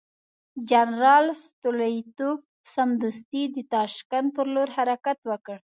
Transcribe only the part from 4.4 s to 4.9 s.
لور